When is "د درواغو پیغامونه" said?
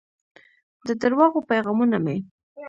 0.87-1.97